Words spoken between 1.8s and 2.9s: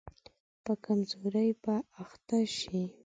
اخته شي.